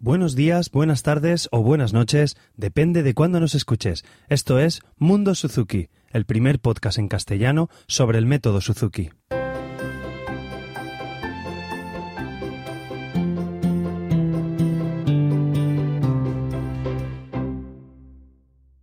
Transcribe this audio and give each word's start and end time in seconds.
Buenos 0.00 0.36
días, 0.36 0.70
buenas 0.70 1.02
tardes 1.02 1.48
o 1.50 1.60
buenas 1.64 1.92
noches, 1.92 2.36
depende 2.56 3.02
de 3.02 3.14
cuándo 3.14 3.40
nos 3.40 3.56
escuches. 3.56 4.04
Esto 4.28 4.60
es 4.60 4.80
Mundo 4.96 5.34
Suzuki, 5.34 5.88
el 6.10 6.24
primer 6.24 6.60
podcast 6.60 6.98
en 6.98 7.08
castellano 7.08 7.68
sobre 7.88 8.18
el 8.18 8.24
método 8.24 8.60
Suzuki. 8.60 9.10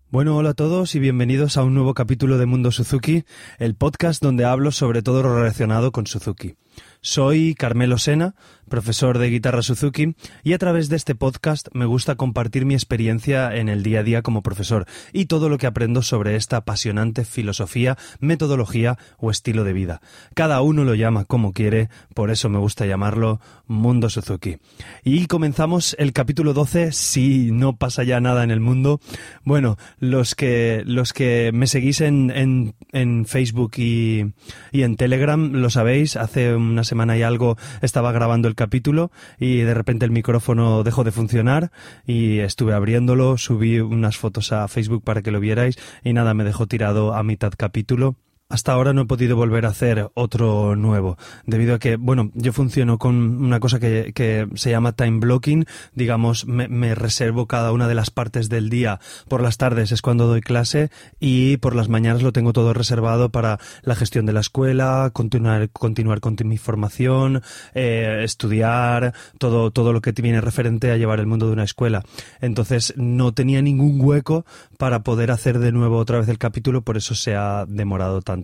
Bueno, 0.09 0.35
hola 0.35 0.49
a 0.49 0.53
todos 0.53 0.95
y 0.95 0.99
bienvenidos 0.99 1.55
a 1.55 1.63
un 1.63 1.73
nuevo 1.75 1.93
capítulo 1.93 2.37
de 2.37 2.45
Mundo 2.45 2.71
Suzuki, 2.71 3.23
el 3.57 3.75
podcast 3.75 4.21
donde 4.21 4.43
hablo 4.43 4.71
sobre 4.71 5.01
todo 5.01 5.23
lo 5.23 5.33
relacionado 5.33 5.93
con 5.93 6.07
Suzuki. 6.07 6.55
Soy 7.01 7.53
Carmelo 7.53 7.97
Sena, 7.97 8.33
profesor 8.69 9.19
de 9.19 9.29
guitarra 9.29 9.61
Suzuki, 9.61 10.15
y 10.43 10.53
a 10.53 10.57
través 10.57 10.89
de 10.89 10.95
este 10.95 11.15
podcast 11.15 11.67
me 11.73 11.85
gusta 11.85 12.15
compartir 12.15 12.65
mi 12.65 12.73
experiencia 12.73 13.55
en 13.55 13.69
el 13.69 13.83
día 13.83 13.99
a 13.99 14.03
día 14.03 14.21
como 14.21 14.41
profesor 14.41 14.85
y 15.13 15.25
todo 15.25 15.49
lo 15.49 15.57
que 15.57 15.67
aprendo 15.67 16.01
sobre 16.01 16.35
esta 16.35 16.57
apasionante 16.57 17.25
filosofía, 17.25 17.97
metodología 18.19 18.97
o 19.17 19.31
estilo 19.31 19.63
de 19.63 19.73
vida. 19.73 20.01
Cada 20.33 20.61
uno 20.61 20.83
lo 20.83 20.95
llama 20.95 21.25
como 21.25 21.53
quiere, 21.53 21.89
por 22.13 22.31
eso 22.31 22.49
me 22.49 22.59
gusta 22.59 22.85
llamarlo 22.85 23.39
Mundo 23.67 24.09
Suzuki. 24.09 24.57
Y 25.03 25.27
comenzamos 25.27 25.95
el 25.99 26.13
capítulo 26.13 26.53
12, 26.53 26.91
si 26.91 27.51
no 27.51 27.77
pasa 27.77 28.03
ya 28.03 28.19
nada 28.19 28.43
en 28.43 28.51
el 28.51 28.59
mundo. 28.59 28.99
Bueno, 29.43 29.77
los 29.99 30.35
que, 30.35 30.83
los 30.85 31.13
que 31.13 31.51
me 31.53 31.67
seguís 31.67 32.01
en, 32.01 32.73
en, 32.91 33.25
Facebook 33.25 33.73
y, 33.77 34.33
y 34.71 34.83
en 34.83 34.95
Telegram 34.95 35.51
lo 35.51 35.69
sabéis, 35.69 36.15
hace 36.15 36.55
una 36.71 36.83
semana 36.83 37.17
y 37.17 37.23
algo 37.23 37.57
estaba 37.81 38.11
grabando 38.11 38.47
el 38.47 38.55
capítulo 38.55 39.11
y 39.39 39.57
de 39.57 39.73
repente 39.73 40.05
el 40.05 40.11
micrófono 40.11 40.83
dejó 40.83 41.03
de 41.03 41.11
funcionar 41.11 41.71
y 42.05 42.39
estuve 42.39 42.73
abriéndolo, 42.73 43.37
subí 43.37 43.79
unas 43.79 44.17
fotos 44.17 44.51
a 44.51 44.67
Facebook 44.67 45.03
para 45.03 45.21
que 45.21 45.31
lo 45.31 45.39
vierais 45.39 45.77
y 46.03 46.13
nada, 46.13 46.33
me 46.33 46.43
dejó 46.43 46.67
tirado 46.67 47.13
a 47.13 47.23
mitad 47.23 47.53
capítulo 47.57 48.15
hasta 48.47 48.73
ahora 48.73 48.93
no 48.93 49.01
he 49.01 49.05
podido 49.05 49.35
volver 49.35 49.65
a 49.65 49.69
hacer 49.69 50.11
otro 50.13 50.75
nuevo, 50.75 51.17
debido 51.47 51.75
a 51.75 51.79
que, 51.79 51.95
bueno, 51.95 52.31
yo 52.35 52.53
funciono 52.53 52.99
con 52.99 53.15
una 53.43 53.59
cosa 53.59 53.79
que, 53.79 54.13
que 54.13 54.47
se 54.53 54.69
llama 54.69 54.91
time 54.91 55.19
blocking, 55.19 55.65
digamos, 55.93 56.45
me, 56.45 56.93
reservo 56.93 57.47
cada 57.47 57.71
una 57.71 57.87
de 57.87 57.95
las 57.95 58.11
partes 58.11 58.47
del 58.47 58.69
día. 58.69 58.99
Por 59.27 59.41
las 59.41 59.57
tardes 59.57 59.91
es 59.91 60.01
cuando 60.03 60.27
doy 60.27 60.41
clase 60.41 60.91
y 61.19 61.57
por 61.57 61.75
las 61.75 61.89
mañanas 61.89 62.21
lo 62.21 62.31
tengo 62.33 62.53
todo 62.53 62.73
reservado 62.73 63.29
para 63.29 63.59
la 63.81 63.95
gestión 63.95 64.27
de 64.27 64.33
la 64.33 64.41
escuela, 64.41 65.09
continuar, 65.11 65.69
continuar 65.71 66.19
con 66.19 66.35
mi 66.43 66.57
formación, 66.57 67.41
eh, 67.73 68.21
estudiar, 68.23 69.13
todo, 69.39 69.71
todo 69.71 69.91
lo 69.91 70.01
que 70.01 70.11
viene 70.11 70.39
referente 70.39 70.91
a 70.91 70.97
llevar 70.97 71.19
el 71.19 71.25
mundo 71.25 71.47
de 71.47 71.53
una 71.53 71.63
escuela. 71.63 72.03
Entonces 72.41 72.93
no 72.95 73.33
tenía 73.33 73.61
ningún 73.61 73.99
hueco 73.99 74.45
para 74.77 75.03
poder 75.03 75.31
hacer 75.31 75.57
de 75.59 75.71
nuevo 75.71 75.97
otra 75.97 76.19
vez 76.19 76.29
el 76.29 76.37
capítulo, 76.37 76.83
por 76.83 76.95
eso 76.95 77.15
se 77.15 77.35
ha 77.35 77.65
demorado 77.67 78.21
tanto. 78.21 78.34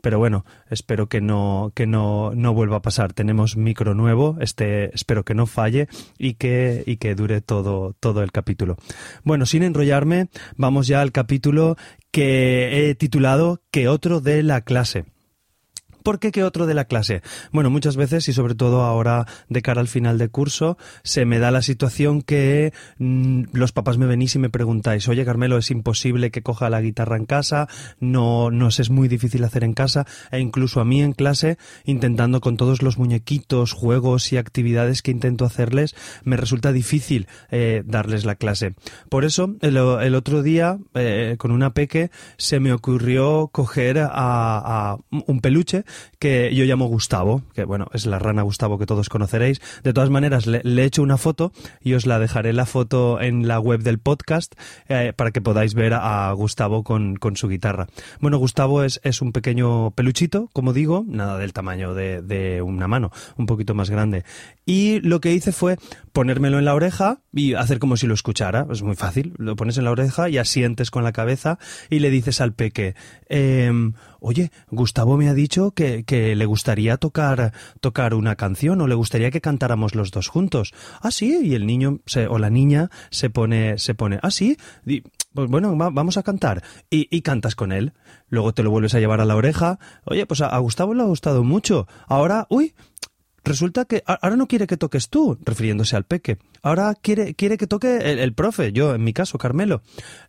Pero 0.00 0.18
bueno, 0.18 0.44
espero 0.70 1.08
que 1.08 1.20
no, 1.20 1.72
que 1.74 1.86
no, 1.86 2.32
no 2.34 2.54
vuelva 2.54 2.78
a 2.78 2.82
pasar. 2.82 3.12
Tenemos 3.12 3.56
micro 3.56 3.94
nuevo, 3.94 4.36
este, 4.40 4.94
espero 4.94 5.24
que 5.24 5.34
no 5.34 5.46
falle 5.46 5.88
y 6.18 6.34
que, 6.34 6.84
y 6.86 6.96
que 6.96 7.14
dure 7.14 7.40
todo, 7.40 7.94
todo 7.98 8.22
el 8.22 8.32
capítulo. 8.32 8.76
Bueno, 9.24 9.46
sin 9.46 9.62
enrollarme, 9.62 10.28
vamos 10.56 10.86
ya 10.86 11.00
al 11.00 11.12
capítulo 11.12 11.76
que 12.10 12.90
he 12.90 12.94
titulado 12.94 13.60
Que 13.70 13.88
otro 13.88 14.20
de 14.20 14.42
la 14.42 14.60
clase. 14.60 15.04
¿Por 16.02 16.18
qué 16.18 16.32
que 16.32 16.44
otro 16.44 16.66
de 16.66 16.74
la 16.74 16.84
clase? 16.84 17.22
Bueno, 17.52 17.70
muchas 17.70 17.96
veces 17.96 18.28
y 18.28 18.32
sobre 18.32 18.54
todo 18.54 18.82
ahora 18.82 19.26
de 19.48 19.62
cara 19.62 19.80
al 19.80 19.88
final 19.88 20.18
de 20.18 20.28
curso 20.28 20.76
se 21.02 21.24
me 21.24 21.38
da 21.38 21.50
la 21.50 21.62
situación 21.62 22.22
que 22.22 22.72
mm, 22.98 23.44
los 23.52 23.72
papás 23.72 23.98
me 23.98 24.06
venís 24.06 24.34
y 24.34 24.38
me 24.38 24.50
preguntáis, 24.50 25.08
oye 25.08 25.24
Carmelo, 25.24 25.58
es 25.58 25.70
imposible 25.70 26.30
que 26.30 26.42
coja 26.42 26.70
la 26.70 26.80
guitarra 26.80 27.16
en 27.16 27.26
casa, 27.26 27.68
no 28.00 28.50
nos 28.50 28.80
es 28.80 28.90
muy 28.90 29.08
difícil 29.08 29.44
hacer 29.44 29.64
en 29.64 29.74
casa 29.74 30.06
e 30.30 30.40
incluso 30.40 30.80
a 30.80 30.84
mí 30.84 31.02
en 31.02 31.12
clase 31.12 31.58
intentando 31.84 32.40
con 32.40 32.56
todos 32.56 32.82
los 32.82 32.98
muñequitos, 32.98 33.72
juegos 33.72 34.32
y 34.32 34.36
actividades 34.36 35.02
que 35.02 35.10
intento 35.10 35.44
hacerles 35.44 35.94
me 36.24 36.36
resulta 36.36 36.72
difícil 36.72 37.28
eh, 37.50 37.82
darles 37.86 38.24
la 38.24 38.34
clase. 38.34 38.74
Por 39.08 39.24
eso 39.24 39.54
el, 39.60 39.76
otro 40.14 40.42
día 40.42 40.78
eh, 40.94 41.36
con 41.38 41.50
una 41.50 41.74
peque 41.74 42.10
se 42.36 42.60
me 42.60 42.72
ocurrió 42.72 43.48
coger 43.52 43.98
a, 43.98 44.08
a 44.10 44.98
un 45.10 45.40
peluche 45.40 45.84
que 46.18 46.54
yo 46.54 46.64
llamo 46.64 46.86
Gustavo, 46.86 47.42
que 47.54 47.64
bueno, 47.64 47.86
es 47.92 48.06
la 48.06 48.18
rana 48.18 48.42
Gustavo 48.42 48.78
que 48.78 48.86
todos 48.86 49.08
conoceréis. 49.08 49.60
De 49.82 49.92
todas 49.92 50.10
maneras, 50.10 50.46
le, 50.46 50.62
he 50.64 50.84
hecho 50.84 51.02
una 51.02 51.16
foto 51.16 51.52
y 51.80 51.94
os 51.94 52.06
la 52.06 52.18
dejaré 52.18 52.52
la 52.52 52.66
foto 52.66 53.20
en 53.20 53.48
la 53.48 53.58
web 53.60 53.82
del 53.82 53.98
podcast 53.98 54.54
eh, 54.88 55.12
para 55.14 55.30
que 55.30 55.40
podáis 55.40 55.74
ver 55.74 55.94
a, 55.94 56.32
Gustavo 56.32 56.82
con, 56.82 57.16
con, 57.16 57.36
su 57.36 57.48
guitarra. 57.48 57.88
Bueno, 58.20 58.38
Gustavo 58.38 58.82
es, 58.82 59.00
es, 59.04 59.22
un 59.22 59.32
pequeño 59.32 59.90
peluchito, 59.92 60.48
como 60.52 60.72
digo, 60.72 61.04
nada 61.06 61.38
del 61.38 61.52
tamaño 61.52 61.94
de, 61.94 62.22
de 62.22 62.62
una 62.62 62.88
mano, 62.88 63.10
un 63.36 63.46
poquito 63.46 63.74
más 63.74 63.90
grande. 63.90 64.24
Y 64.64 65.00
lo 65.00 65.20
que 65.20 65.32
hice 65.32 65.52
fue 65.52 65.76
ponérmelo 66.12 66.58
en 66.58 66.64
la 66.64 66.74
oreja 66.74 67.18
y 67.32 67.54
hacer 67.54 67.78
como 67.78 67.96
si 67.96 68.06
lo 68.06 68.14
escuchara. 68.14 68.66
Es 68.70 68.82
muy 68.82 68.96
fácil. 68.96 69.34
Lo 69.38 69.56
pones 69.56 69.78
en 69.78 69.84
la 69.84 69.90
oreja 69.90 70.28
y 70.28 70.38
asientes 70.38 70.90
con 70.90 71.04
la 71.04 71.12
cabeza 71.12 71.58
y 71.90 71.98
le 71.98 72.10
dices 72.10 72.40
al 72.40 72.52
peque, 72.52 72.94
eh, 73.28 73.72
oye, 74.22 74.50
Gustavo 74.70 75.16
me 75.16 75.28
ha 75.28 75.34
dicho 75.34 75.72
que, 75.72 76.04
que, 76.04 76.34
le 76.34 76.46
gustaría 76.46 76.96
tocar, 76.96 77.52
tocar 77.80 78.14
una 78.14 78.36
canción 78.36 78.80
o 78.80 78.86
le 78.86 78.94
gustaría 78.94 79.30
que 79.30 79.40
cantáramos 79.40 79.94
los 79.94 80.10
dos 80.10 80.28
juntos. 80.28 80.72
Ah, 81.00 81.10
sí, 81.10 81.40
y 81.42 81.54
el 81.54 81.66
niño 81.66 82.00
se, 82.06 82.26
o 82.26 82.38
la 82.38 82.50
niña 82.50 82.90
se 83.10 83.28
pone, 83.28 83.78
se 83.78 83.94
pone, 83.94 84.18
ah, 84.22 84.30
sí, 84.30 84.56
pues 85.34 85.48
bueno, 85.48 85.76
vamos 85.76 86.16
a 86.16 86.22
cantar. 86.22 86.62
Y, 86.90 87.08
y, 87.14 87.22
cantas 87.22 87.54
con 87.54 87.72
él. 87.72 87.92
Luego 88.28 88.52
te 88.52 88.62
lo 88.62 88.70
vuelves 88.70 88.94
a 88.94 89.00
llevar 89.00 89.20
a 89.20 89.24
la 89.24 89.36
oreja. 89.36 89.78
Oye, 90.04 90.26
pues 90.26 90.40
a, 90.40 90.48
a 90.48 90.58
Gustavo 90.58 90.94
le 90.94 91.02
ha 91.02 91.06
gustado 91.06 91.42
mucho. 91.44 91.86
Ahora, 92.06 92.46
uy, 92.50 92.74
resulta 93.44 93.84
que 93.84 94.02
ahora 94.06 94.36
no 94.36 94.46
quiere 94.46 94.66
que 94.66 94.76
toques 94.76 95.08
tú, 95.08 95.38
refiriéndose 95.44 95.96
al 95.96 96.04
peque. 96.04 96.38
Ahora 96.62 96.94
quiere, 96.94 97.34
quiere 97.34 97.58
que 97.58 97.66
toque 97.66 97.96
el, 98.22 98.34
profe, 98.34 98.72
yo 98.72 98.94
en 98.94 99.02
mi 99.02 99.12
caso, 99.12 99.38
Carmelo. 99.38 99.82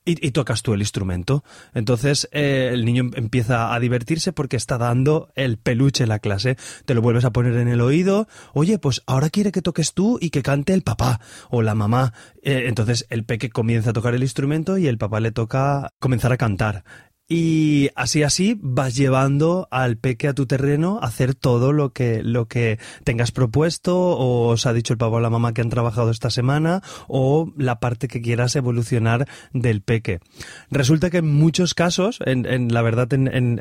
Y, 0.05 0.31
tocas 0.31 0.63
tú 0.63 0.73
el 0.73 0.81
instrumento. 0.81 1.43
Entonces 1.73 2.27
eh, 2.31 2.71
el 2.73 2.85
niño 2.85 3.11
empieza 3.15 3.73
a 3.73 3.79
divertirse 3.79 4.33
porque 4.33 4.57
está 4.57 4.77
dando 4.77 5.29
el 5.35 5.57
peluche 5.57 6.03
en 6.03 6.09
la 6.09 6.19
clase. 6.19 6.57
Te 6.85 6.93
lo 6.95 7.01
vuelves 7.01 7.25
a 7.25 7.31
poner 7.31 7.55
en 7.57 7.67
el 7.67 7.81
oído. 7.81 8.27
Oye, 8.53 8.79
pues 8.79 9.03
ahora 9.05 9.29
quiere 9.29 9.51
que 9.51 9.61
toques 9.61 9.93
tú 9.93 10.17
y 10.19 10.31
que 10.31 10.41
cante 10.41 10.73
el 10.73 10.81
papá 10.81 11.21
o 11.49 11.61
la 11.61 11.75
mamá. 11.75 12.13
Eh, 12.41 12.63
entonces 12.67 13.05
el 13.09 13.25
peque 13.25 13.49
comienza 13.49 13.91
a 13.91 13.93
tocar 13.93 14.15
el 14.15 14.23
instrumento 14.23 14.77
y 14.77 14.87
el 14.87 14.97
papá 14.97 15.19
le 15.19 15.31
toca 15.31 15.93
comenzar 15.99 16.31
a 16.33 16.37
cantar. 16.37 16.83
Y 17.35 17.89
así 17.95 18.21
así 18.21 18.59
vas 18.61 18.93
llevando 18.93 19.67
al 19.71 19.97
peque 19.97 20.27
a 20.27 20.35
tu 20.35 20.45
terreno 20.45 20.99
a 21.01 21.07
hacer 21.07 21.33
todo 21.33 21.73
lo 21.73 21.91
que, 21.91 22.21
lo 22.21 22.47
que 22.47 22.77
tengas 23.05 23.31
propuesto 23.31 23.97
o 23.97 24.49
os 24.49 24.67
ha 24.67 24.73
dicho 24.73 24.93
el 24.93 24.99
papá 24.99 25.15
o 25.15 25.19
la 25.19 25.31
mamá 25.31 25.51
que 25.51 25.61
han 25.61 25.71
trabajado 25.71 26.11
esta 26.11 26.29
semana 26.29 26.83
o 27.07 27.51
la 27.57 27.79
parte 27.79 28.07
que 28.07 28.21
quieras 28.21 28.55
evolucionar 28.55 29.27
del 29.51 29.81
peque. 29.81 30.19
Resulta 30.69 31.09
que 31.09 31.17
en 31.17 31.33
muchos 31.33 31.73
casos, 31.73 32.19
en, 32.23 32.45
en 32.45 32.71
la 32.71 32.83
verdad, 32.83 33.11
en, 33.13 33.27
en, 33.27 33.59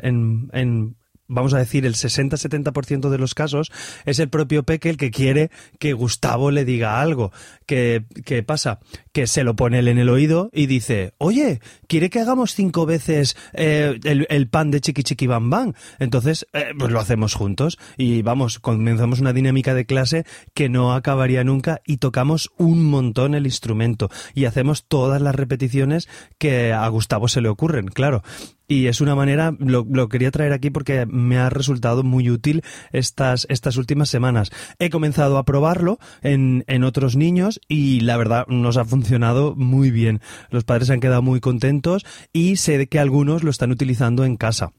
en 0.53 0.95
vamos 1.33 1.53
a 1.53 1.57
decir, 1.57 1.85
el 1.85 1.95
60-70% 1.95 3.09
de 3.09 3.17
los 3.17 3.33
casos, 3.33 3.71
es 4.05 4.19
el 4.19 4.29
propio 4.29 4.63
Peque 4.63 4.89
el 4.89 4.97
que 4.97 5.11
quiere 5.11 5.51
que 5.79 5.93
Gustavo 5.93 6.51
le 6.51 6.65
diga 6.65 7.01
algo. 7.01 7.31
¿Qué, 7.65 8.05
¿Qué, 8.25 8.43
pasa? 8.43 8.79
Que 9.11 9.27
se 9.27 9.43
lo 9.43 9.55
pone 9.55 9.79
él 9.79 9.87
en 9.87 9.97
el 9.97 10.09
oído 10.09 10.49
y 10.53 10.67
dice, 10.67 11.13
oye, 11.17 11.59
¿quiere 11.87 12.09
que 12.09 12.19
hagamos 12.19 12.53
cinco 12.53 12.85
veces 12.85 13.35
eh, 13.53 13.99
el, 14.03 14.47
pan 14.47 14.71
de 14.71 14.81
chiqui 14.81 15.03
chiqui 15.03 15.27
bam 15.27 15.49
bam? 15.49 15.73
Entonces, 15.99 16.47
eh, 16.53 16.73
pues 16.77 16.91
lo 16.91 16.99
hacemos 16.99 17.33
juntos 17.33 17.77
y 17.97 18.21
vamos, 18.21 18.59
comenzamos 18.59 19.19
una 19.19 19.33
dinámica 19.33 19.73
de 19.73 19.85
clase 19.85 20.25
que 20.53 20.69
no 20.69 20.93
acabaría 20.93 21.43
nunca 21.43 21.81
y 21.85 21.97
tocamos 21.97 22.51
un 22.57 22.85
montón 22.85 23.35
el 23.35 23.45
instrumento 23.45 24.09
y 24.33 24.45
hacemos 24.45 24.85
todas 24.87 25.21
las 25.21 25.35
repeticiones 25.35 26.09
que 26.37 26.73
a 26.73 26.87
Gustavo 26.87 27.27
se 27.27 27.41
le 27.41 27.49
ocurren, 27.49 27.87
claro. 27.87 28.23
Y 28.67 28.87
es 28.87 29.01
una 29.01 29.15
manera, 29.15 29.55
lo, 29.59 29.85
lo, 29.89 30.09
quería 30.09 30.31
traer 30.31 30.53
aquí 30.53 30.69
porque 30.69 31.05
me 31.05 31.37
ha 31.37 31.49
resultado 31.49 32.03
muy 32.03 32.29
útil 32.29 32.61
estas, 32.91 33.45
estas 33.49 33.77
últimas 33.77 34.09
semanas. 34.09 34.51
He 34.79 34.89
comenzado 34.89 35.37
a 35.37 35.43
probarlo 35.43 35.99
en, 36.21 36.63
en 36.67 36.83
otros 36.83 37.15
niños 37.15 37.59
y 37.67 37.99
la 38.01 38.17
verdad 38.17 38.45
nos 38.47 38.77
ha 38.77 38.85
funcionado 38.85 39.55
muy 39.55 39.91
bien. 39.91 40.21
Los 40.49 40.63
padres 40.63 40.89
han 40.89 41.01
quedado 41.01 41.21
muy 41.21 41.39
contentos 41.39 42.05
y 42.31 42.55
sé 42.55 42.87
que 42.87 42.99
algunos 42.99 43.43
lo 43.43 43.51
están 43.51 43.71
utilizando 43.71 44.25
en 44.25 44.37
casa. 44.37 44.71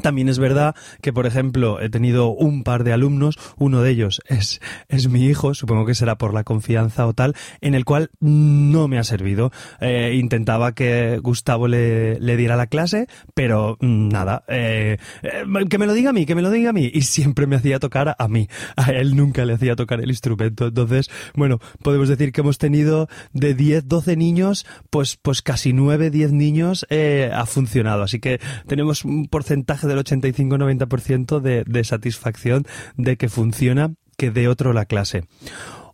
También 0.00 0.30
es 0.30 0.38
verdad 0.38 0.74
que, 1.02 1.12
por 1.12 1.26
ejemplo, 1.26 1.78
he 1.80 1.90
tenido 1.90 2.30
un 2.30 2.64
par 2.64 2.82
de 2.82 2.94
alumnos, 2.94 3.38
uno 3.58 3.82
de 3.82 3.90
ellos 3.90 4.22
es, 4.26 4.60
es 4.88 5.08
mi 5.08 5.26
hijo, 5.26 5.52
supongo 5.52 5.84
que 5.84 5.94
será 5.94 6.16
por 6.16 6.32
la 6.32 6.44
confianza 6.44 7.06
o 7.06 7.12
tal, 7.12 7.34
en 7.60 7.74
el 7.74 7.84
cual 7.84 8.10
no 8.20 8.88
me 8.88 8.98
ha 8.98 9.04
servido. 9.04 9.52
Eh, 9.80 10.14
intentaba 10.14 10.72
que 10.72 11.18
Gustavo 11.18 11.68
le, 11.68 12.18
le, 12.20 12.36
diera 12.38 12.56
la 12.56 12.68
clase, 12.68 13.06
pero 13.34 13.76
mm, 13.80 14.08
nada, 14.08 14.44
eh, 14.48 14.96
eh, 15.22 15.44
que 15.68 15.76
me 15.76 15.86
lo 15.86 15.92
diga 15.92 16.10
a 16.10 16.12
mí, 16.14 16.24
que 16.24 16.34
me 16.34 16.42
lo 16.42 16.50
diga 16.50 16.70
a 16.70 16.72
mí, 16.72 16.90
y 16.92 17.02
siempre 17.02 17.46
me 17.46 17.56
hacía 17.56 17.78
tocar 17.78 18.16
a 18.18 18.28
mí. 18.28 18.48
A 18.76 18.92
él 18.92 19.14
nunca 19.14 19.44
le 19.44 19.52
hacía 19.52 19.76
tocar 19.76 20.00
el 20.00 20.08
instrumento. 20.08 20.68
Entonces, 20.68 21.10
bueno, 21.34 21.58
podemos 21.82 22.08
decir 22.08 22.32
que 22.32 22.40
hemos 22.40 22.56
tenido 22.56 23.08
de 23.34 23.54
10, 23.54 23.88
12 23.88 24.16
niños, 24.16 24.66
pues, 24.88 25.18
pues 25.20 25.42
casi 25.42 25.74
9, 25.74 26.10
10 26.10 26.32
niños 26.32 26.86
ha 26.90 27.46
funcionado. 27.46 28.02
Así 28.02 28.20
que 28.20 28.40
tenemos 28.66 29.04
un 29.04 29.26
porcentaje 29.26 29.81
del 29.86 29.98
85-90% 29.98 31.40
de, 31.40 31.64
de 31.64 31.84
satisfacción 31.84 32.66
de 32.96 33.16
que 33.16 33.28
funciona 33.28 33.94
que 34.16 34.30
de 34.30 34.48
otro 34.48 34.72
la 34.72 34.84
clase. 34.84 35.24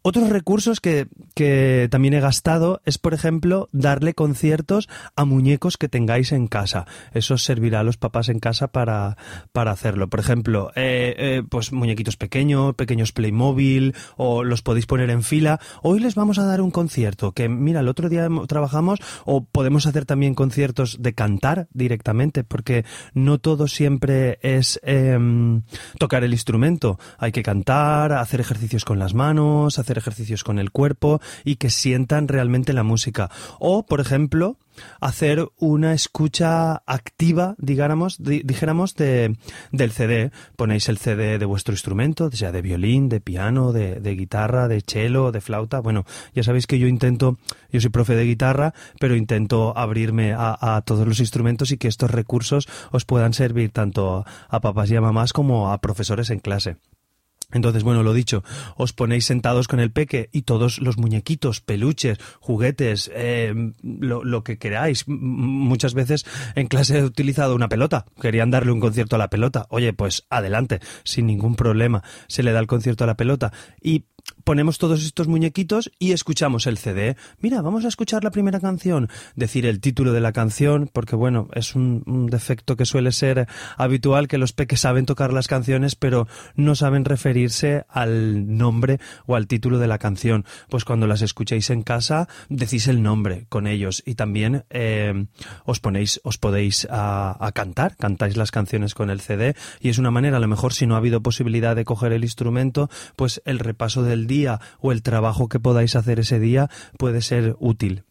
Otros 0.02 0.28
recursos 0.28 0.80
que, 0.80 1.08
que, 1.34 1.88
también 1.90 2.14
he 2.14 2.20
gastado 2.20 2.80
es, 2.84 2.98
por 2.98 3.14
ejemplo, 3.14 3.68
darle 3.72 4.14
conciertos 4.14 4.88
a 5.16 5.24
muñecos 5.24 5.76
que 5.76 5.88
tengáis 5.88 6.32
en 6.32 6.46
casa. 6.46 6.86
Eso 7.12 7.38
servirá 7.38 7.80
a 7.80 7.84
los 7.84 7.96
papás 7.96 8.28
en 8.28 8.38
casa 8.38 8.68
para, 8.68 9.16
para 9.52 9.72
hacerlo. 9.72 10.08
Por 10.08 10.20
ejemplo, 10.20 10.70
eh, 10.74 11.14
eh, 11.18 11.42
pues 11.48 11.72
muñequitos 11.72 12.16
pequeños, 12.16 12.74
pequeños 12.74 13.12
Playmobil, 13.12 13.94
o 14.16 14.44
los 14.44 14.62
podéis 14.62 14.86
poner 14.86 15.10
en 15.10 15.22
fila. 15.22 15.60
Hoy 15.82 16.00
les 16.00 16.14
vamos 16.14 16.38
a 16.38 16.44
dar 16.44 16.60
un 16.60 16.70
concierto, 16.70 17.32
que 17.32 17.48
mira, 17.48 17.80
el 17.80 17.88
otro 17.88 18.08
día 18.08 18.28
trabajamos, 18.46 19.00
o 19.24 19.44
podemos 19.44 19.86
hacer 19.86 20.04
también 20.04 20.34
conciertos 20.34 20.98
de 21.00 21.14
cantar 21.14 21.68
directamente, 21.72 22.44
porque 22.44 22.84
no 23.14 23.38
todo 23.38 23.68
siempre 23.68 24.38
es 24.42 24.80
em, 24.82 25.62
tocar 25.98 26.24
el 26.24 26.32
instrumento. 26.32 26.98
Hay 27.18 27.32
que 27.32 27.42
cantar, 27.42 28.12
hacer 28.12 28.40
ejercicios 28.40 28.84
con 28.84 28.98
las 28.98 29.14
manos, 29.14 29.78
ejercicios 29.96 30.44
con 30.44 30.58
el 30.58 30.70
cuerpo 30.70 31.20
y 31.44 31.56
que 31.56 31.70
sientan 31.70 32.28
realmente 32.28 32.74
la 32.74 32.82
música. 32.82 33.30
O, 33.58 33.86
por 33.86 34.00
ejemplo, 34.00 34.58
hacer 35.00 35.48
una 35.58 35.92
escucha 35.92 36.82
activa, 36.86 37.54
digáramos, 37.58 38.18
dijéramos, 38.22 38.94
de, 38.94 39.36
del 39.72 39.92
CD. 39.92 40.30
Ponéis 40.56 40.88
el 40.88 40.98
CD 40.98 41.38
de 41.38 41.46
vuestro 41.46 41.74
instrumento, 41.74 42.30
sea 42.30 42.52
de 42.52 42.62
violín, 42.62 43.08
de 43.08 43.20
piano, 43.20 43.72
de, 43.72 44.14
guitarra, 44.14 44.68
de 44.68 44.80
cello, 44.80 45.32
de 45.32 45.40
flauta. 45.40 45.80
Bueno, 45.80 46.04
ya 46.34 46.42
sabéis 46.42 46.66
que 46.66 46.78
yo 46.78 46.86
intento, 46.86 47.38
yo 47.70 47.80
soy 47.80 47.90
profe 47.90 48.14
de 48.14 48.24
guitarra, 48.24 48.74
pero 49.00 49.16
intento 49.16 49.76
abrirme 49.76 50.32
a, 50.32 50.76
a 50.76 50.82
todos 50.82 51.06
los 51.06 51.20
instrumentos 51.20 51.70
y 51.72 51.78
que 51.78 51.88
estos 51.88 52.10
recursos 52.10 52.68
os 52.90 53.04
puedan 53.04 53.32
servir 53.32 53.70
tanto 53.70 54.24
a 54.48 54.60
papás 54.60 54.90
y 54.90 54.96
a 54.96 55.00
mamás 55.00 55.32
como 55.32 55.72
a 55.72 55.78
profesores 55.78 56.30
en 56.30 56.40
clase. 56.40 56.76
Entonces, 57.50 57.82
bueno, 57.82 58.02
lo 58.02 58.12
dicho, 58.12 58.44
os 58.76 58.92
ponéis 58.92 59.24
sentados 59.24 59.68
con 59.68 59.80
el 59.80 59.90
peque 59.90 60.28
y 60.32 60.42
todos 60.42 60.80
los 60.80 60.98
muñequitos, 60.98 61.62
peluches, 61.62 62.18
juguetes, 62.40 63.10
eh, 63.14 63.72
lo, 63.82 64.22
lo, 64.22 64.44
que 64.44 64.58
queráis. 64.58 65.08
Muchas 65.08 65.94
veces 65.94 66.26
en 66.56 66.66
clase 66.66 66.98
he 66.98 67.04
utilizado 67.04 67.54
una 67.54 67.70
pelota, 67.70 68.04
querían 68.20 68.50
darle 68.50 68.72
un 68.72 68.80
concierto 68.80 69.16
a 69.16 69.18
la 69.18 69.30
pelota. 69.30 69.66
Oye, 69.70 69.94
pues 69.94 70.26
adelante, 70.28 70.80
sin 71.04 71.26
ningún 71.26 71.56
problema, 71.56 72.02
se 72.26 72.42
le 72.42 72.52
da 72.52 72.60
el 72.60 72.66
concierto 72.66 73.04
a 73.04 73.06
la 73.06 73.16
pelota. 73.16 73.50
Y 73.80 74.04
ponemos 74.44 74.78
todos 74.78 75.04
estos 75.04 75.28
muñequitos 75.28 75.90
y 75.98 76.12
escuchamos 76.12 76.66
el 76.66 76.78
CD. 76.78 77.16
Mira, 77.40 77.60
vamos 77.60 77.84
a 77.84 77.88
escuchar 77.88 78.24
la 78.24 78.30
primera 78.30 78.60
canción, 78.60 79.08
decir 79.36 79.66
el 79.66 79.80
título 79.80 80.12
de 80.12 80.20
la 80.20 80.32
canción, 80.32 80.88
porque 80.92 81.16
bueno, 81.16 81.48
es 81.54 81.74
un, 81.74 82.28
defecto 82.30 82.76
que 82.76 82.84
suele 82.84 83.12
ser 83.12 83.46
habitual 83.76 84.28
que 84.28 84.38
los 84.38 84.52
peques 84.52 84.80
saben 84.80 85.06
tocar 85.06 85.32
las 85.32 85.48
canciones, 85.48 85.96
pero 85.96 86.26
no 86.54 86.74
saben 86.74 87.04
referirse 87.04 87.84
al 87.88 88.56
nombre 88.56 89.00
o 89.26 89.36
al 89.36 89.46
título 89.46 89.78
de 89.78 89.86
la 89.86 89.98
canción. 89.98 90.44
Pues 90.68 90.84
cuando 90.84 91.06
las 91.06 91.22
escuchéis 91.22 91.70
en 91.70 91.82
casa, 91.82 92.28
decís 92.48 92.88
el 92.88 93.02
nombre 93.02 93.46
con 93.48 93.66
ellos 93.66 94.02
y 94.06 94.14
también 94.14 94.64
eh, 94.70 95.26
os 95.64 95.80
ponéis, 95.80 96.20
os 96.24 96.38
podéis 96.38 96.86
a, 96.90 97.50
cantar, 97.54 97.96
cantáis 97.96 98.36
las 98.36 98.50
canciones 98.50 98.94
con 98.94 99.10
el 99.10 99.20
CD 99.20 99.54
y 99.80 99.88
es 99.88 99.98
una 99.98 100.10
manera, 100.10 100.36
a 100.36 100.40
lo 100.40 100.48
mejor 100.48 100.72
si 100.72 100.86
no 100.86 100.94
ha 100.94 100.98
habido 100.98 101.22
posibilidad 101.22 101.76
de 101.76 101.84
coger 101.84 102.12
el 102.12 102.24
instrumento, 102.24 102.88
pues 103.16 103.42
el 103.44 103.58
repaso 103.58 104.02
del 104.02 104.17
día 104.26 104.60
o 104.80 104.92
el 104.92 105.02
trabajo 105.02 105.48
que 105.48 105.60
podáis 105.60 105.96
hacer 105.96 106.20
ese 106.20 106.38
día 106.38 106.68
puede 106.98 107.22
ser 107.22 107.56
útil. 107.58 108.04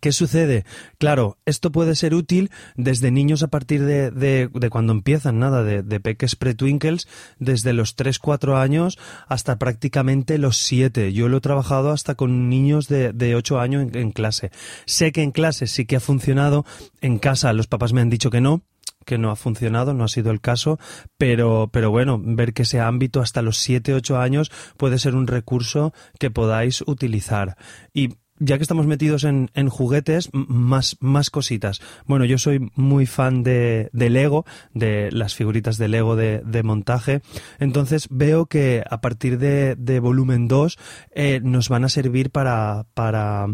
¿Qué 0.00 0.12
sucede? 0.12 0.64
Claro, 0.98 1.38
esto 1.44 1.70
puede 1.70 1.94
ser 1.94 2.14
útil 2.14 2.50
desde 2.74 3.10
niños 3.10 3.42
a 3.42 3.48
partir 3.48 3.84
de, 3.84 4.10
de, 4.10 4.70
cuando 4.70 4.92
empiezan, 4.92 5.38
nada, 5.38 5.62
de, 5.62 5.82
de 5.82 6.00
peques 6.00 6.36
pre-twinkles, 6.36 7.06
desde 7.38 7.72
los 7.72 7.96
3-4 7.96 8.56
años 8.56 8.98
hasta 9.28 9.58
prácticamente 9.58 10.38
los 10.38 10.56
7. 10.56 11.12
Yo 11.12 11.28
lo 11.28 11.36
he 11.36 11.40
trabajado 11.40 11.90
hasta 11.90 12.14
con 12.14 12.48
niños 12.48 12.88
de, 12.88 13.12
de 13.12 13.36
8 13.36 13.60
años 13.60 13.82
en, 13.82 13.96
en 13.96 14.10
clase. 14.10 14.50
Sé 14.86 15.12
que 15.12 15.22
en 15.22 15.32
clase 15.32 15.66
sí 15.66 15.84
que 15.84 15.96
ha 15.96 16.00
funcionado, 16.00 16.64
en 17.00 17.18
casa 17.18 17.52
los 17.52 17.66
papás 17.66 17.92
me 17.92 18.00
han 18.00 18.10
dicho 18.10 18.30
que 18.30 18.40
no, 18.40 18.62
que 19.04 19.18
no 19.18 19.30
ha 19.30 19.36
funcionado, 19.36 19.94
no 19.94 20.04
ha 20.04 20.08
sido 20.08 20.30
el 20.30 20.40
caso, 20.40 20.78
pero, 21.18 21.68
pero 21.72 21.90
bueno, 21.90 22.20
ver 22.22 22.52
que 22.52 22.62
ese 22.62 22.80
ámbito 22.80 23.20
hasta 23.20 23.42
los 23.42 23.58
7, 23.58 23.94
8 23.94 24.18
años 24.18 24.50
puede 24.76 24.98
ser 24.98 25.14
un 25.14 25.26
recurso 25.26 25.92
que 26.18 26.30
podáis 26.30 26.82
utilizar. 26.86 27.56
Y 27.92 28.10
ya 28.38 28.56
que 28.56 28.62
estamos 28.62 28.86
metidos 28.86 29.24
en, 29.24 29.68
juguetes, 29.68 30.28
más, 30.32 30.96
más 31.00 31.30
cositas. 31.30 31.80
Bueno, 32.06 32.24
yo 32.24 32.38
soy 32.38 32.70
muy 32.74 33.06
fan 33.06 33.42
de, 33.42 33.90
de 33.92 34.10
Lego, 34.10 34.44
de 34.72 35.10
las 35.12 35.34
figuritas 35.34 35.78
de 35.78 35.88
Lego 35.88 36.16
de, 36.16 36.62
montaje. 36.64 37.22
Entonces 37.58 38.08
veo 38.10 38.46
que 38.46 38.82
a 38.88 39.00
partir 39.00 39.38
de, 39.38 39.76
de 39.76 40.00
volumen 40.00 40.48
2 40.48 40.78
eh, 41.14 41.40
nos 41.42 41.68
van 41.68 41.84
a 41.84 41.88
servir 41.88 42.30
para, 42.30 42.86
para, 42.94 43.46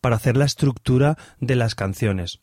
para 0.00 0.16
hacer 0.16 0.36
la 0.36 0.44
estructura 0.44 1.16
de 1.40 1.56
las 1.56 1.74
canciones. 1.74 2.40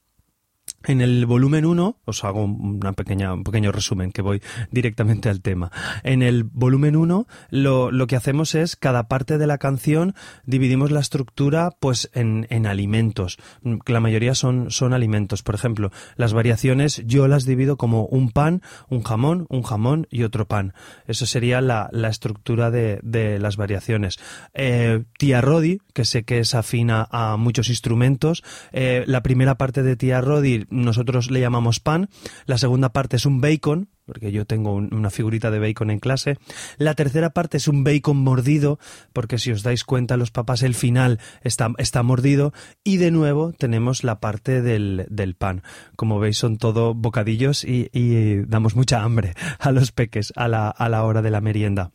En 0.83 1.01
el 1.01 1.25
volumen 1.25 1.65
1, 1.65 1.97
os 2.05 2.23
hago 2.23 2.45
una 2.45 2.93
pequeña, 2.93 3.33
un 3.33 3.43
pequeño 3.43 3.71
resumen 3.71 4.11
que 4.11 4.21
voy 4.21 4.41
directamente 4.71 5.27
al 5.27 5.41
tema. 5.41 5.71
En 6.03 6.21
el 6.21 6.43
volumen 6.43 6.95
1 6.95 7.27
lo, 7.49 7.91
lo, 7.91 8.07
que 8.07 8.15
hacemos 8.15 8.55
es 8.55 8.75
cada 8.75 9.07
parte 9.07 9.37
de 9.37 9.47
la 9.47 9.57
canción 9.57 10.13
dividimos 10.45 10.91
la 10.91 10.99
estructura 10.99 11.71
pues 11.79 12.09
en, 12.13 12.47
en 12.51 12.67
alimentos. 12.67 13.37
La 13.85 13.99
mayoría 13.99 14.35
son, 14.35 14.71
son 14.71 14.93
alimentos. 14.93 15.43
Por 15.43 15.55
ejemplo, 15.55 15.91
las 16.15 16.33
variaciones 16.33 17.01
yo 17.05 17.27
las 17.27 17.45
divido 17.45 17.75
como 17.75 18.05
un 18.05 18.31
pan, 18.31 18.61
un 18.87 19.03
jamón, 19.03 19.45
un 19.49 19.63
jamón 19.63 20.07
y 20.09 20.23
otro 20.23 20.47
pan. 20.47 20.73
Eso 21.07 21.25
sería 21.25 21.59
la, 21.59 21.89
la 21.91 22.09
estructura 22.09 22.71
de, 22.71 22.99
de, 23.03 23.39
las 23.39 23.57
variaciones. 23.57 24.19
Eh, 24.53 25.03
tía 25.17 25.41
Rodi, 25.41 25.79
que 25.93 26.05
sé 26.05 26.23
que 26.23 26.39
es 26.39 26.55
afina 26.55 27.07
a 27.11 27.35
muchos 27.35 27.69
instrumentos, 27.69 28.43
eh, 28.71 29.03
la 29.07 29.23
primera 29.23 29.55
parte 29.55 29.83
de 29.83 29.95
Tía 29.95 30.21
Rodi 30.21 30.66
nosotros 30.69 31.31
le 31.31 31.39
llamamos 31.39 31.79
pan. 31.79 32.09
La 32.45 32.57
segunda 32.57 32.89
parte 32.89 33.15
es 33.15 33.25
un 33.25 33.41
bacon, 33.41 33.89
porque 34.05 34.31
yo 34.31 34.45
tengo 34.45 34.73
una 34.73 35.09
figurita 35.09 35.51
de 35.51 35.59
bacon 35.59 35.91
en 35.91 35.99
clase. 35.99 36.37
La 36.77 36.95
tercera 36.95 37.31
parte 37.31 37.57
es 37.57 37.67
un 37.67 37.83
bacon 37.83 38.17
mordido, 38.17 38.79
porque 39.13 39.37
si 39.37 39.51
os 39.51 39.63
dais 39.63 39.83
cuenta, 39.83 40.17
los 40.17 40.31
papás, 40.31 40.63
el 40.63 40.75
final 40.75 41.19
está, 41.41 41.71
está 41.77 42.03
mordido. 42.03 42.53
Y 42.83 42.97
de 42.97 43.11
nuevo 43.11 43.53
tenemos 43.53 44.03
la 44.03 44.19
parte 44.19 44.61
del, 44.61 45.05
del 45.09 45.35
pan. 45.35 45.63
Como 45.95 46.19
veis, 46.19 46.37
son 46.37 46.57
todo 46.57 46.93
bocadillos 46.93 47.63
y, 47.63 47.89
y, 47.91 48.41
damos 48.47 48.75
mucha 48.75 49.03
hambre 49.03 49.33
a 49.59 49.71
los 49.71 49.91
peques 49.91 50.31
a 50.35 50.47
la, 50.47 50.69
a 50.69 50.89
la 50.89 51.03
hora 51.03 51.21
de 51.21 51.31
la 51.31 51.41
merienda. 51.41 51.91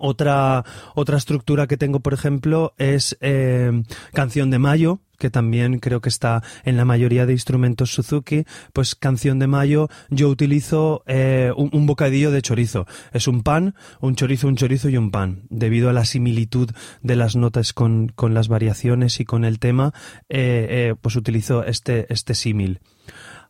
Otra, 0.00 0.64
otra 0.94 1.18
estructura 1.18 1.66
que 1.66 1.76
tengo, 1.76 2.00
por 2.00 2.14
ejemplo, 2.14 2.74
es 2.78 3.16
eh, 3.20 3.82
Canción 4.12 4.50
de 4.50 4.58
Mayo, 4.58 5.00
que 5.20 5.30
también 5.30 5.78
creo 5.78 6.00
que 6.00 6.08
está 6.08 6.42
en 6.64 6.76
la 6.76 6.84
mayoría 6.84 7.26
de 7.26 7.34
instrumentos 7.34 7.92
Suzuki, 7.92 8.44
pues 8.72 8.96
canción 8.96 9.38
de 9.38 9.46
mayo 9.46 9.88
yo 10.08 10.28
utilizo 10.28 11.04
eh, 11.06 11.52
un, 11.54 11.86
bocadillo 11.86 12.32
de 12.32 12.42
chorizo. 12.42 12.86
Es 13.12 13.28
un 13.28 13.42
pan, 13.42 13.74
un 14.00 14.16
chorizo, 14.16 14.48
un 14.48 14.56
chorizo 14.56 14.88
y 14.88 14.96
un 14.96 15.12
pan. 15.12 15.42
Debido 15.50 15.90
a 15.90 15.92
la 15.92 16.06
similitud 16.06 16.70
de 17.02 17.16
las 17.16 17.36
notas 17.36 17.72
con, 17.72 18.08
con 18.08 18.34
las 18.34 18.48
variaciones 18.48 19.20
y 19.20 19.24
con 19.24 19.44
el 19.44 19.58
tema, 19.58 19.92
eh, 20.28 20.66
eh, 20.70 20.94
pues 21.00 21.14
utilizo 21.14 21.62
este, 21.64 22.12
este 22.12 22.34
símil. 22.34 22.80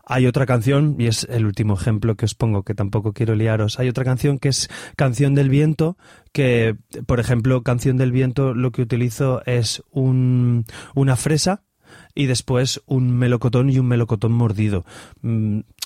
Hay 0.05 0.27
otra 0.27 0.47
canción, 0.47 0.97
y 0.99 1.07
es 1.07 1.27
el 1.31 1.47
último 1.47 1.75
ejemplo 1.75 2.17
que 2.17 2.25
os 2.25 2.35
pongo, 2.35 2.63
que 2.63 2.75
tampoco 2.75 3.13
quiero 3.13 3.35
liaros. 3.35 3.79
Hay 3.79 3.89
otra 3.89 4.05
canción 4.05 4.39
que 4.39 4.49
es 4.49 4.69
Canción 4.97 5.35
del 5.35 5.49
Viento, 5.49 5.97
que, 6.33 6.77
por 7.07 7.21
ejemplo, 7.21 7.63
Canción 7.63 7.97
del 7.97 8.13
Viento 8.13 8.55
lo 8.55 8.73
que 8.73 8.83
utilizo 8.83 9.43
es 9.47 9.83
un, 9.91 10.65
una 10.95 11.17
fresa 11.17 11.63
y 12.15 12.27
después 12.27 12.83
un 12.87 13.17
melocotón 13.17 13.71
y 13.71 13.79
un 13.79 13.87
melocotón 13.87 14.33
mordido. 14.33 14.85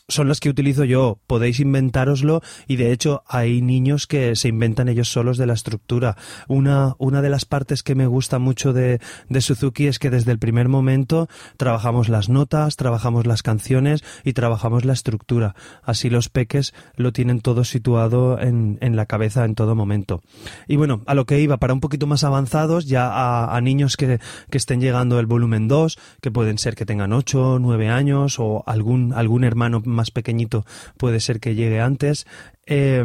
Son 0.09 0.29
las 0.29 0.41
que 0.41 0.51
utilizo 0.51 0.85
yo. 0.85 1.19
Podéis 1.27 1.61
inventároslo 1.61 2.43
y 2.69 2.77
de 2.77 2.93
hecho 2.93 3.23
hay 3.27 3.63
niños 3.63 4.07
que 4.07 4.37
se 4.37 4.49
inventan 4.49 4.91
ellos 4.91 5.09
solos 5.09 5.39
de 5.39 5.47
la 5.47 5.55
estructura. 5.55 6.19
Una, 6.47 6.95
una 6.99 7.23
de 7.23 7.31
las 7.31 7.47
partes 7.47 7.83
que 7.83 7.95
me 7.95 8.07
gusta 8.07 8.39
mucho 8.39 8.75
de, 8.75 9.01
de 9.31 9.41
Suzuki 9.41 9.87
es 9.87 9.99
que 9.99 10.11
desde 10.11 10.31
el 10.31 10.39
primer 10.39 10.69
momento 10.69 11.27
trabajamos 11.57 12.11
las 12.11 12.29
notas, 12.29 12.77
trabajamos 12.77 13.27
las 13.27 13.43
canciones 13.43 14.05
y 14.25 14.35
trabajamos 14.35 14.85
la 14.85 14.93
estructura. 14.93 15.55
Así 15.83 16.11
los 16.11 16.29
peques 16.29 16.75
lo 16.97 17.15
tienen 17.15 17.41
todo 17.41 17.65
situado 17.65 18.39
en, 18.39 18.77
en 18.83 18.97
la 18.97 19.07
cabeza 19.07 19.47
en 19.47 19.55
todo 19.55 19.75
momento. 19.75 20.21
Y 20.69 20.77
bueno, 20.77 21.01
a 21.07 21.15
lo 21.15 21.25
que 21.25 21.41
iba, 21.41 21.57
para 21.57 21.73
un 21.73 21.81
poquito 21.81 22.07
más 22.07 22.25
avanzados, 22.25 22.85
ya 22.85 23.09
a, 23.09 23.57
a 23.57 23.61
niños 23.63 23.97
que, 23.97 24.21
que 24.51 24.59
estén 24.59 24.83
llegando 24.83 25.19
el 25.19 25.25
volumen 25.25 25.67
2, 25.67 25.99
que 26.21 26.31
pueden 26.31 26.59
ser 26.59 26.75
que 26.75 26.85
tengan 26.85 27.15
8, 27.15 27.59
9 27.59 27.89
años 27.89 28.39
o 28.39 28.65
algún, 28.67 29.15
algún 29.15 29.45
hermano 29.45 29.83
más 29.95 30.11
pequeñito 30.11 30.67
puede 30.99 31.21
ser 31.21 31.41
que 31.41 31.55
llegue 31.55 31.81
antes. 31.81 32.27
Eh, 32.67 33.03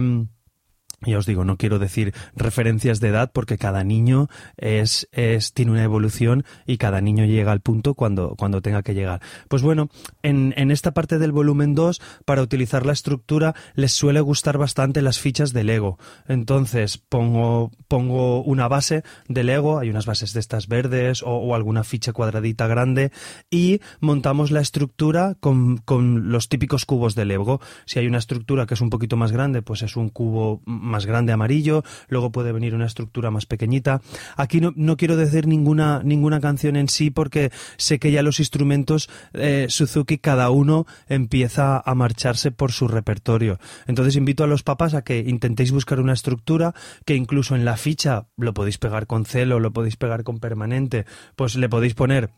ya 1.06 1.18
os 1.18 1.26
digo, 1.26 1.46
no 1.46 1.58
quiero 1.58 1.80
decir 1.80 2.14
referencias 2.36 3.00
de 3.00 3.10
edad 3.10 3.32
porque 3.34 3.58
cada 3.58 3.84
niño 3.84 4.28
es, 4.58 5.08
es, 5.12 5.54
tiene 5.54 5.72
una 5.72 5.84
evolución 5.84 6.44
y 6.66 6.78
cada 6.78 7.02
niño 7.02 7.26
llega 7.26 7.52
al 7.52 7.62
punto 7.62 7.94
cuando, 7.94 8.36
cuando 8.36 8.62
tenga 8.62 8.84
que 8.84 8.94
llegar. 8.94 9.22
Pues 9.48 9.62
bueno, 9.62 9.90
en, 10.24 10.54
en 10.58 10.72
esta 10.72 10.92
parte 10.92 11.20
del 11.20 11.32
volumen 11.32 11.76
2, 11.76 12.02
para 12.26 12.42
utilizar 12.42 12.86
la 12.86 12.94
estructura, 12.94 13.56
les 13.76 13.94
suele 13.94 14.22
gustar 14.22 14.58
bastante 14.58 15.02
las 15.02 15.20
fichas 15.20 15.54
de 15.54 15.64
Lego. 15.64 15.98
Entonces, 16.28 16.98
pongo, 16.98 17.72
pongo 17.88 18.44
una 18.44 18.68
base 18.68 19.04
de 19.28 19.44
Lego, 19.44 19.80
hay 19.80 19.90
unas 19.90 20.06
bases 20.06 20.34
de 20.34 20.40
estas 20.40 20.68
verdes 20.68 21.24
o, 21.24 21.30
o 21.30 21.56
alguna 21.56 21.84
ficha 21.84 22.14
cuadradita 22.14 22.68
grande 22.68 23.12
y 23.50 23.80
montamos 24.00 24.52
la 24.52 24.62
estructura 24.62 25.36
con, 25.40 25.78
con 25.78 26.32
los 26.32 26.50
típicos 26.50 26.86
cubos 26.86 27.16
de 27.16 27.26
Lego. 27.26 27.62
Si 27.86 28.00
hay 28.00 28.08
una 28.08 28.18
estructura 28.18 28.66
que 28.66 28.74
es 28.74 28.82
un 28.82 28.90
poquito 28.90 29.18
más 29.18 29.32
grande, 29.32 29.62
pues 29.62 29.82
es 29.82 29.96
un 29.96 30.10
cubo 30.10 30.62
más 30.90 31.06
grande 31.06 31.32
amarillo, 31.32 31.84
luego 32.10 32.32
puede 32.32 32.52
venir 32.52 32.76
una 32.76 32.86
estructura 32.86 33.32
más 33.32 33.46
pequeñita. 33.46 34.02
Aquí 34.36 34.60
no, 34.60 34.74
no 34.76 34.98
quiero 34.98 35.16
decir 35.16 35.48
ninguna, 35.48 36.02
ninguna 36.04 36.40
canción 36.40 36.76
en 36.76 36.90
sí 36.90 37.10
porque 37.10 37.52
sé 37.78 38.00
que 38.00 38.12
ya 38.12 38.24
los 38.24 38.40
instrumentos 38.40 39.10
eh, 39.34 39.68
Suzuki 39.70 40.18
cada 40.18 40.50
uno 40.50 40.86
empieza 41.08 41.80
a 41.80 41.96
marcharse 41.96 42.52
por 42.52 42.72
su 42.72 42.88
repertorio. 42.88 43.60
Entonces 43.88 44.16
invito 44.16 44.44
a 44.44 44.48
los 44.48 44.64
papás 44.64 44.94
a 44.94 45.04
que 45.04 45.20
intentéis 45.20 45.72
buscar 45.72 46.00
una 46.00 46.14
estructura 46.14 46.74
que 47.06 47.16
incluso 47.16 47.56
en 47.56 47.66
la 47.66 47.78
ficha 47.78 48.28
lo 48.38 48.54
podéis 48.54 48.78
pegar 48.78 49.08
con 49.08 49.26
celo, 49.26 49.60
lo 49.60 49.72
podéis 49.72 49.96
pegar 49.96 50.24
con 50.24 50.40
permanente, 50.40 51.06
pues 51.36 51.56
le 51.56 51.70
podéis 51.70 51.94
poner 51.94 52.32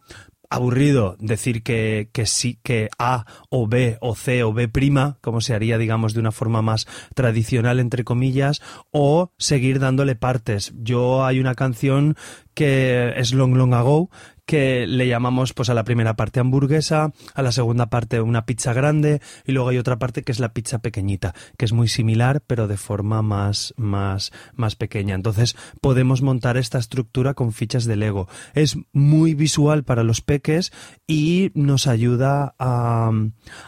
aburrido 0.51 1.15
decir 1.19 1.63
que, 1.63 2.09
que 2.11 2.25
sí, 2.27 2.59
que 2.61 2.89
A 2.99 3.25
o 3.49 3.67
B 3.67 3.97
o 4.01 4.15
C 4.15 4.43
o 4.43 4.53
B 4.53 4.67
prima, 4.67 5.17
como 5.21 5.41
se 5.41 5.55
haría, 5.55 5.77
digamos, 5.77 6.13
de 6.13 6.19
una 6.19 6.31
forma 6.31 6.61
más 6.61 6.87
tradicional, 7.15 7.79
entre 7.79 8.03
comillas, 8.03 8.61
o 8.91 9.31
seguir 9.37 9.79
dándole 9.79 10.15
partes. 10.15 10.73
Yo 10.75 11.25
hay 11.25 11.39
una 11.39 11.55
canción 11.55 12.15
que 12.53 13.13
es 13.15 13.33
Long 13.33 13.55
Long 13.55 13.73
Ago, 13.73 14.09
que 14.51 14.85
le 14.85 15.07
llamamos 15.07 15.53
pues 15.53 15.69
a 15.69 15.73
la 15.73 15.85
primera 15.85 16.17
parte 16.17 16.41
hamburguesa, 16.41 17.13
a 17.35 17.41
la 17.41 17.53
segunda 17.53 17.89
parte 17.89 18.19
una 18.19 18.45
pizza 18.45 18.73
grande 18.73 19.21
y 19.45 19.53
luego 19.53 19.69
hay 19.69 19.77
otra 19.77 19.97
parte 19.97 20.23
que 20.23 20.33
es 20.33 20.41
la 20.41 20.51
pizza 20.51 20.79
pequeñita, 20.79 21.33
que 21.57 21.63
es 21.63 21.71
muy 21.71 21.87
similar 21.87 22.41
pero 22.45 22.67
de 22.67 22.75
forma 22.75 23.21
más 23.21 23.73
más 23.77 24.33
más 24.53 24.75
pequeña. 24.75 25.15
Entonces, 25.15 25.55
podemos 25.79 26.21
montar 26.21 26.57
esta 26.57 26.79
estructura 26.79 27.33
con 27.33 27.53
fichas 27.53 27.85
de 27.85 27.95
Lego. 27.95 28.27
Es 28.53 28.75
muy 28.91 29.35
visual 29.35 29.85
para 29.85 30.03
los 30.03 30.19
peques 30.19 30.73
y 31.07 31.51
nos 31.53 31.87
ayuda 31.87 32.53
a, 32.59 33.09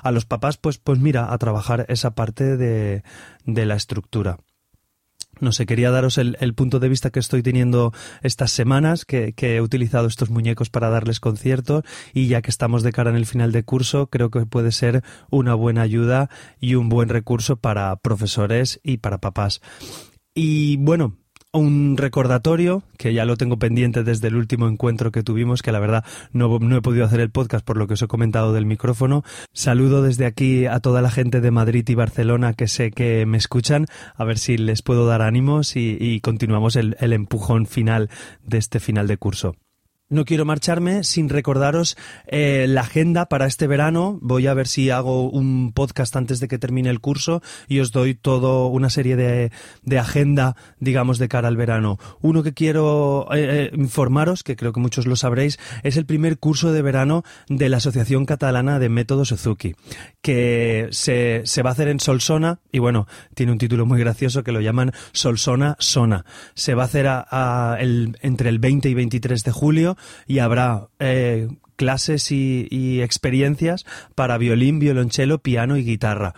a 0.02 0.12
los 0.12 0.26
papás 0.26 0.58
pues 0.58 0.80
pues 0.80 1.00
mira, 1.00 1.32
a 1.32 1.38
trabajar 1.38 1.86
esa 1.88 2.14
parte 2.14 2.58
de 2.58 3.04
de 3.46 3.66
la 3.66 3.76
estructura. 3.76 4.38
No 5.44 5.52
sé, 5.52 5.66
quería 5.66 5.92
daros 5.92 6.18
el, 6.18 6.38
el, 6.40 6.54
punto 6.54 6.80
de 6.80 6.90
vista 6.90 7.10
que 7.10 7.20
estoy 7.20 7.44
teniendo 7.44 7.94
estas 8.22 8.52
semanas, 8.52 9.06
que, 9.06 9.34
que, 9.34 9.58
he 9.58 9.62
utilizado 9.62 10.08
estos 10.08 10.30
muñecos 10.30 10.70
para 10.70 10.90
darles 10.90 11.20
conciertos 11.20 11.84
y 12.14 12.28
ya 12.28 12.42
que 12.42 12.50
estamos 12.50 12.82
de 12.82 12.92
cara 12.92 13.10
en 13.10 13.18
el 13.18 13.26
final 13.26 13.52
de 13.52 13.64
curso, 13.64 14.08
creo 14.08 14.32
que 14.32 14.46
puede 14.46 14.72
ser 14.72 15.04
una 15.30 15.54
buena 15.54 15.82
ayuda 15.82 16.30
y 16.60 16.76
un 16.76 16.90
buen 16.90 17.10
recurso 17.10 17.58
para 17.58 17.96
profesores 17.98 18.80
y 18.84 18.98
para 18.98 19.20
papás. 19.20 19.62
Y 20.34 20.78
bueno, 20.78 21.18
un 21.54 21.98
recordatorio, 21.98 22.84
que 22.98 23.14
ya 23.14 23.26
lo 23.26 23.38
tengo 23.38 23.58
pendiente 23.58 24.04
desde 24.04 24.28
el 24.28 24.36
último 24.36 24.68
encuentro 24.68 25.12
que 25.12 25.24
tuvimos, 25.24 25.62
que 25.62 25.72
la 25.72 25.80
verdad 25.80 26.04
no, 26.32 26.58
no, 26.60 26.78
he 26.78 26.82
podido 26.82 27.06
hacer 27.06 27.20
el 27.20 27.30
podcast 27.30 27.64
por 27.64 27.78
lo 27.78 27.88
que 27.88 27.94
os 27.94 28.02
he 28.02 28.08
comentado 28.08 28.54
del 28.54 28.66
micrófono. 28.66 29.24
Saludo 29.54 30.02
desde 30.02 30.26
aquí 30.26 30.66
a 30.66 30.80
toda 30.80 31.02
la 31.02 31.12
gente 31.12 31.42
de 31.42 31.52
Madrid 31.52 31.88
y 31.88 31.96
Barcelona 31.96 32.54
que 32.54 32.68
sé 32.68 32.92
que 32.92 33.26
me 33.28 33.38
escuchan, 33.38 33.86
a 34.16 34.24
ver 34.24 34.40
si 34.40 34.58
les 34.58 34.82
puedo 34.82 35.06
dar 35.06 35.22
ánimos 35.22 35.76
y, 35.76 36.20
continuamos 36.22 36.76
el 36.76 37.14
empujón 37.14 37.66
final 37.68 38.10
de 38.44 38.58
este 38.58 38.80
final 38.80 39.08
de 39.08 39.18
curso. 39.18 39.56
No 40.14 40.26
quiero 40.26 40.46
marcharme 40.46 41.04
sin 41.04 41.28
recordaros 41.28 41.98
eh, 42.28 42.68
la 42.70 42.82
agenda 42.82 43.26
para 43.26 43.48
este 43.48 43.66
verano. 43.66 44.20
Voy 44.22 44.46
a 44.46 44.54
ver 44.54 44.68
si 44.68 44.92
hago 44.92 45.28
un 45.28 45.72
podcast 45.74 46.16
antes 46.16 46.40
de 46.40 46.48
que 46.48 46.60
termine 46.60 46.92
el 46.92 47.00
curso 47.00 47.42
y 47.68 47.80
os 47.80 47.92
doy 47.92 48.14
todo 48.14 48.68
una 48.68 48.92
serie 48.92 49.16
de, 49.16 49.52
de 49.82 49.98
agenda, 49.98 50.56
digamos, 50.80 51.18
de 51.18 51.30
cara 51.30 51.48
al 51.48 51.58
verano. 51.58 51.98
Uno 52.22 52.44
que 52.44 52.54
quiero 52.54 53.28
eh, 53.34 53.72
eh, 53.74 53.76
informaros, 53.76 54.44
que 54.44 54.56
creo 54.56 54.72
que 54.72 54.80
muchos 54.80 55.08
lo 55.08 55.16
sabréis, 55.16 55.58
es 55.82 55.98
el 55.98 56.06
primer 56.06 56.38
curso 56.38 56.72
de 56.72 56.84
verano 56.84 57.24
de 57.50 57.70
la 57.70 57.78
Asociación 57.78 58.28
Catalana 58.28 58.78
de 58.78 58.90
Método 58.90 59.26
Suzuki, 59.26 59.74
que 60.22 60.90
se, 60.92 61.42
se 61.46 61.64
va 61.64 61.72
a 61.72 61.74
hacer 61.74 61.88
en 61.88 62.00
Solsona 62.00 62.60
y 62.72 62.78
bueno, 62.78 63.08
tiene 63.34 63.52
un 63.52 63.58
título 63.58 63.88
muy 63.88 64.00
gracioso 64.00 64.44
que 64.44 64.52
lo 64.52 64.62
llaman 64.62 64.92
Solsona 65.12 65.76
Sona. 65.80 66.24
Se 66.54 66.76
va 66.76 66.84
a 66.84 66.86
hacer 66.86 67.08
a, 67.08 67.78
el, 67.80 68.16
entre 68.22 68.50
el 68.50 68.60
20 68.60 68.90
y 68.90 68.94
23 68.94 69.44
de 69.44 69.52
julio 69.52 69.98
y 70.28 70.40
habrá 70.40 70.88
eh, 71.00 71.48
clases 71.76 72.32
y, 72.32 73.02
experiencias 73.02 73.86
para 74.16 74.38
violín, 74.38 74.80
violonchelo, 74.80 75.40
piano 75.40 75.78
y 75.78 75.84
guitarra. 75.84 76.34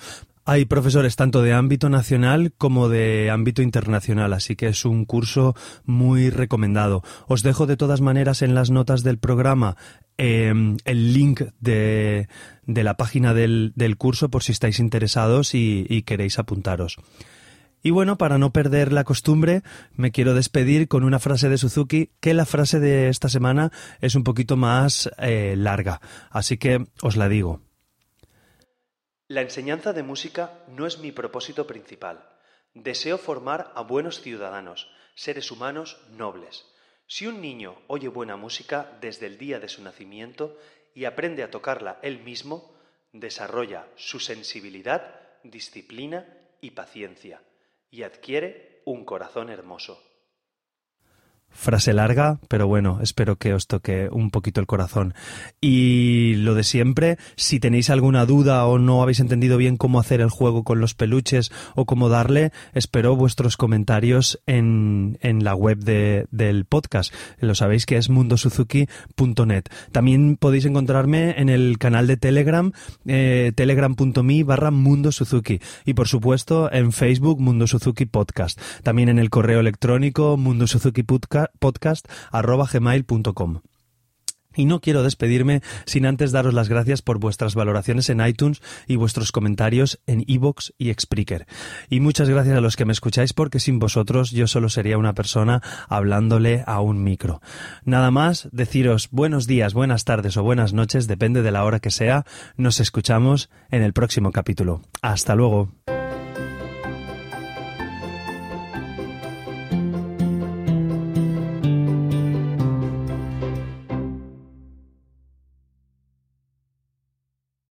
Hay 0.48 0.66
profesores 0.66 1.16
tanto 1.16 1.42
de 1.42 1.54
ámbito 1.54 1.90
nacional 1.90 2.54
como 2.56 2.88
de 2.88 3.32
ámbito 3.32 3.64
internacional, 3.64 4.32
así 4.34 4.56
que 4.56 4.68
es 4.68 4.86
un 4.86 5.06
curso 5.06 5.56
muy 5.86 6.30
recomendado. 6.30 7.04
Os 7.28 7.42
dejo 7.42 7.66
de 7.66 7.78
todas 7.78 8.02
maneras 8.02 8.44
en 8.44 8.54
las 8.54 8.70
notas 8.70 9.02
del 9.02 9.18
programa 9.18 9.76
eh, 10.20 10.54
el 10.86 11.14
link 11.14 11.42
de, 11.60 12.28
de 12.68 12.84
la 12.84 12.96
página 12.96 13.34
del, 13.34 13.74
del, 13.76 13.98
curso 13.98 14.30
por 14.30 14.44
si 14.44 14.52
estáis 14.52 14.80
interesados 14.80 15.56
y 15.56 16.04
queréis 16.04 16.38
apuntaros. 16.38 16.98
Y 17.86 17.92
bueno, 17.92 18.18
para 18.18 18.40
no 18.40 18.52
perder 18.52 18.92
la 18.92 19.04
costumbre, 19.04 19.62
me 19.94 20.12
quiero 20.12 20.34
despedir 20.34 20.88
con 20.88 21.04
una 21.04 21.20
frase 21.20 21.50
de 21.50 21.60
Suzuki, 21.60 22.10
que 22.20 22.34
la 22.34 22.48
frase 22.48 22.80
de 22.80 23.10
esta 23.10 23.30
semana 23.30 23.72
es 24.02 24.16
un 24.16 24.24
poquito 24.24 24.58
más 24.58 25.08
eh, 25.20 25.54
larga, 25.56 26.02
así 26.32 26.58
que 26.58 26.88
os 27.04 27.16
la 27.16 27.30
digo. 27.30 27.62
La 29.28 29.44
enseñanza 29.44 29.94
de 29.94 30.02
música 30.02 30.64
no 30.68 30.88
es 30.88 30.98
mi 30.98 31.12
propósito 31.12 31.68
principal. 31.68 32.28
Deseo 32.74 33.20
formar 33.20 33.72
a 33.76 33.84
buenos 33.84 34.20
ciudadanos, 34.20 34.90
seres 35.14 35.52
humanos 35.52 36.00
nobles. 36.18 36.66
Si 37.06 37.28
un 37.28 37.40
niño 37.40 37.76
oye 37.86 38.08
buena 38.08 38.36
música 38.36 38.98
desde 39.00 39.28
el 39.28 39.38
día 39.38 39.60
de 39.60 39.70
su 39.70 39.84
nacimiento 39.84 40.58
y 40.96 41.06
aprende 41.06 41.44
a 41.44 41.52
tocarla 41.52 42.00
él 42.02 42.24
mismo, 42.24 42.74
desarrolla 43.14 43.86
su 43.96 44.20
sensibilidad, 44.20 45.22
disciplina 45.44 46.26
y 46.62 46.72
paciencia 46.72 47.42
y 47.90 48.04
adquiere 48.04 48.82
un 48.86 49.06
corazón 49.06 49.50
hermoso. 49.50 50.15
Frase 51.56 51.94
larga, 51.94 52.40
pero 52.48 52.68
bueno, 52.68 53.00
espero 53.02 53.38
que 53.38 53.54
os 53.54 53.68
toque 53.68 54.10
un 54.12 54.30
poquito 54.30 54.60
el 54.60 54.68
corazón. 54.68 55.14
Y 55.62 56.36
lo 56.36 56.54
de 56.54 56.64
siempre, 56.64 57.18
si 57.38 57.60
tenéis 57.60 57.90
alguna 57.90 58.26
duda 58.26 58.66
o 58.66 58.78
no 58.78 59.02
habéis 59.02 59.22
entendido 59.22 59.58
bien 59.58 59.78
cómo 59.78 60.00
hacer 60.00 60.22
el 60.22 60.30
juego 60.30 60.64
con 60.64 60.80
los 60.80 60.94
peluches 60.94 61.52
o 61.74 61.86
cómo 61.86 62.10
darle, 62.10 62.52
espero 62.74 63.16
vuestros 63.16 63.58
comentarios 63.58 64.40
en, 64.46 65.18
en 65.22 65.44
la 65.44 65.56
web 65.56 65.80
de, 65.80 66.28
del 66.30 66.66
podcast. 66.66 67.14
Lo 67.40 67.56
sabéis 67.56 67.86
que 67.86 67.98
es 67.98 68.10
mundosuzuki.net. 68.10 69.64
También 69.92 70.38
podéis 70.38 70.66
encontrarme 70.66 71.40
en 71.40 71.50
el 71.50 71.78
canal 71.78 72.06
de 72.06 72.18
Telegram, 72.18 72.72
eh, 73.06 73.54
telegram.me 73.56 74.44
barra 74.44 74.72
mundosuzuki. 74.72 75.62
Y 75.86 75.94
por 75.94 76.08
supuesto 76.08 76.72
en 76.72 76.92
Facebook 76.92 77.40
Mundo 77.40 77.66
Suzuki 77.66 78.06
Podcast. 78.06 78.60
También 78.84 79.10
en 79.10 79.20
el 79.20 79.30
correo 79.30 79.62
electrónico 79.62 80.36
podcast 80.38 81.06
podcast 81.06 81.45
arroba 82.32 82.68
gmail.com. 82.72 83.62
Y 84.56 84.66
no 84.66 84.80
quiero 84.80 85.04
despedirme 85.04 85.62
sin 85.86 86.06
antes 86.06 86.32
daros 86.32 86.54
las 86.54 86.70
gracias 86.70 87.02
por 87.02 87.20
vuestras 87.20 87.56
valoraciones 87.56 88.10
en 88.10 88.26
iTunes 88.26 88.62
y 88.88 88.96
vuestros 88.96 89.32
comentarios 89.32 90.00
en 90.08 90.24
iVoox 90.26 90.72
y 90.78 90.94
Spreaker. 90.94 91.46
Y 91.90 92.00
muchas 92.00 92.30
gracias 92.30 92.58
a 92.58 92.62
los 92.62 92.76
que 92.76 92.86
me 92.86 92.94
escucháis 92.94 93.34
porque 93.34 93.60
sin 93.60 93.80
vosotros 93.80 94.32
yo 94.32 94.48
solo 94.48 94.70
sería 94.70 94.98
una 94.98 95.14
persona 95.14 95.62
hablándole 95.90 96.64
a 96.66 96.80
un 96.80 97.04
micro. 97.04 97.42
Nada 97.84 98.12
más, 98.12 98.48
deciros 98.52 99.10
buenos 99.12 99.48
días, 99.48 99.74
buenas 99.74 100.06
tardes 100.06 100.38
o 100.38 100.44
buenas 100.44 100.74
noches, 100.74 101.08
depende 101.08 101.42
de 101.42 101.52
la 101.52 101.64
hora 101.66 101.80
que 101.80 101.92
sea. 101.92 102.26
Nos 102.56 102.80
escuchamos 102.80 103.50
en 103.72 103.84
el 103.84 103.94
próximo 103.94 104.32
capítulo. 104.32 104.82
Hasta 105.02 105.36
luego. 105.36 105.70